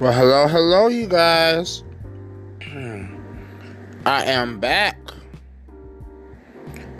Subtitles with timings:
[0.00, 1.84] Well, hello, hello, you guys.
[4.06, 4.98] I am back.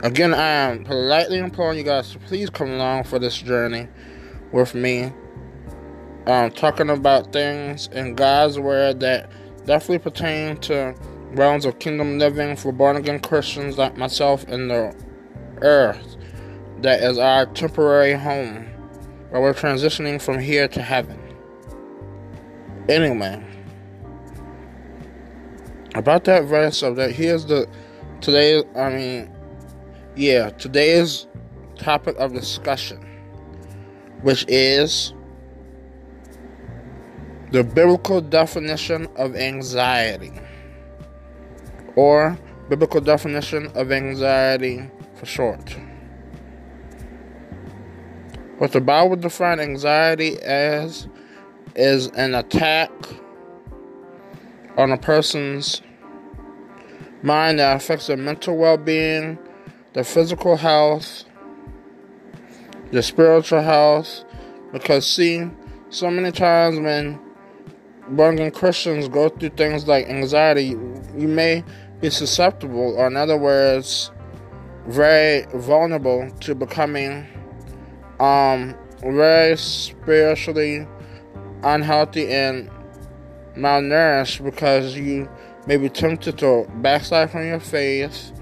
[0.02, 3.88] Again, I am politely imploring you guys to please come along for this journey
[4.52, 5.14] with me.
[6.26, 9.30] Um, talking about things in God's Word that
[9.64, 10.94] definitely pertain to
[11.30, 14.94] realms of kingdom living for born again Christians like myself in the
[15.62, 16.18] earth
[16.82, 18.66] that is our temporary home
[19.30, 21.29] where we're transitioning from here to heaven.
[22.90, 23.40] Anyway,
[25.94, 27.68] about that rest of that, here's the
[28.20, 28.64] today.
[28.74, 29.32] I mean,
[30.16, 31.28] yeah, today's
[31.78, 32.98] topic of discussion,
[34.22, 35.14] which is
[37.52, 40.32] the biblical definition of anxiety,
[41.94, 42.36] or
[42.68, 45.76] biblical definition of anxiety for short.
[48.58, 51.06] What the Bible defines anxiety as
[51.74, 52.90] is an attack
[54.76, 55.82] on a person's
[57.22, 59.38] mind that affects their mental well being,
[59.92, 61.24] their physical health,
[62.90, 64.24] their spiritual health.
[64.72, 65.48] Because, see,
[65.90, 67.18] so many times when
[68.10, 70.76] born Christians go through things like anxiety,
[71.16, 71.64] you may
[72.00, 74.10] be susceptible, or in other words,
[74.86, 77.26] very vulnerable to becoming
[78.18, 80.86] um, very spiritually
[81.62, 82.70] unhealthy and
[83.56, 85.28] malnourished because you
[85.66, 88.32] may be tempted to backslide from your faith,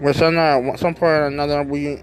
[0.00, 2.02] which know at some point or another we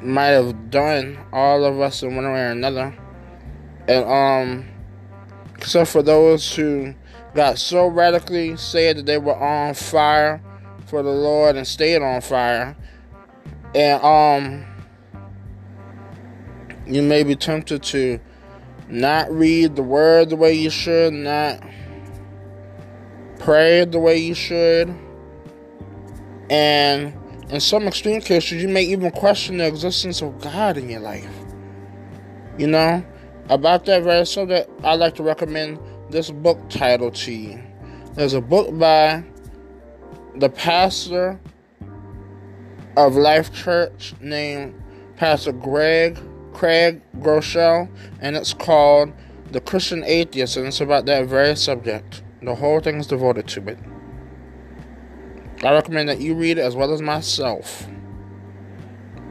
[0.00, 2.94] might have done, all of us in one way or another.
[3.88, 4.68] And, um,
[5.56, 6.94] except for those who
[7.34, 10.42] got so radically said that they were on fire
[10.86, 12.76] for the Lord and stayed on fire.
[13.74, 14.66] And, um,
[16.86, 18.20] you may be tempted to
[18.92, 21.62] not read the word the way you should, not
[23.38, 24.94] pray the way you should.
[26.50, 27.16] And
[27.50, 31.26] in some extreme cases, you may even question the existence of God in your life.
[32.58, 33.02] You know,
[33.48, 35.78] about that very subject, I'd like to recommend
[36.10, 37.62] this book title to you.
[38.12, 39.24] There's a book by
[40.36, 41.40] the pastor
[42.98, 44.74] of Life Church named
[45.16, 46.18] Pastor Greg
[46.52, 47.88] Craig Groeschel,
[48.20, 49.12] and it's called
[49.50, 52.22] The Christian Atheist, and it's about that very subject.
[52.42, 53.78] The whole thing is devoted to it.
[55.64, 57.86] I recommend that you read it as well as myself.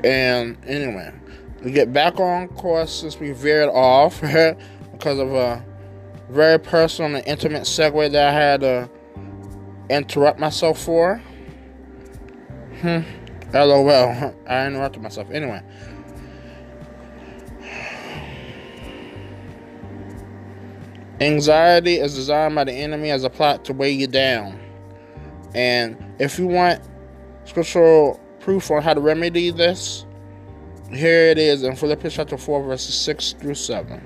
[0.03, 1.13] And anyway,
[1.63, 5.63] we get back on course since we veered off because of a
[6.29, 8.89] very personal and intimate segue that I had to
[9.89, 11.17] interrupt myself for.
[12.79, 13.01] Hmm.
[13.53, 14.33] LOL.
[14.47, 15.29] I interrupted myself.
[15.31, 15.61] Anyway,
[21.21, 24.59] Anxiety is designed by the enemy as a plot to weigh you down.
[25.53, 26.81] And if you want
[27.45, 30.07] scriptural proof on how to remedy this,
[30.89, 34.01] here it is in Philippians chapter 4, verses 6 through 7.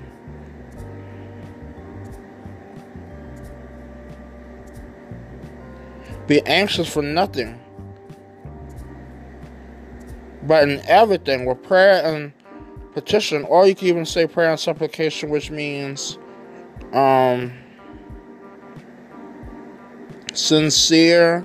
[6.26, 7.58] Be anxious for nothing,
[10.42, 12.32] but in everything with prayer and
[12.92, 16.18] petition, or you can even say prayer and supplication, which means
[16.92, 17.52] um,
[20.32, 21.44] sincere,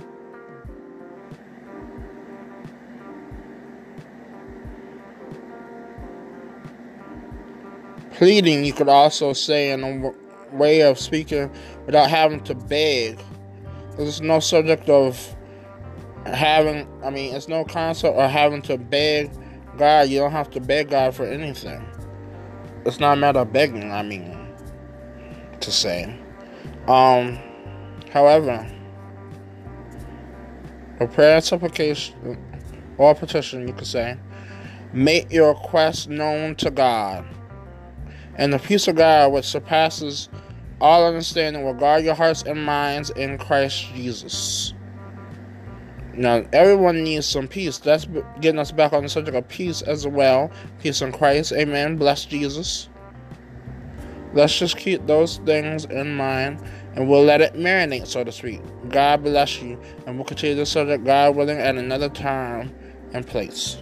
[8.11, 11.51] pleading, you could also say in a way of speaking
[11.85, 13.19] without having to beg.
[13.97, 15.35] There's no subject of
[16.25, 19.31] having, I mean, it's no concept of having to beg
[19.77, 20.09] God.
[20.09, 21.85] You don't have to beg God for anything.
[22.85, 24.40] It's not a matter of begging, I mean
[25.61, 26.15] to say.
[26.87, 27.39] Um,
[28.11, 28.67] however,
[30.99, 32.37] a prayer supplication
[32.97, 34.17] or petition, you could say,
[34.93, 37.25] make your request known to God.
[38.35, 40.29] And the peace of God, which surpasses
[40.79, 44.73] all understanding, will guard your hearts and minds in Christ Jesus.
[46.13, 47.77] Now, everyone needs some peace.
[47.77, 48.07] That's
[48.41, 50.51] getting us back on the subject of peace as well.
[50.79, 51.53] Peace in Christ.
[51.53, 51.95] Amen.
[51.95, 52.89] Bless Jesus.
[54.33, 56.61] Let's just keep those things in mind
[56.95, 58.61] and we'll let it marinate, so to speak.
[58.89, 62.73] God bless you, and we'll continue the subject, God willing, at another time
[63.13, 63.81] and place.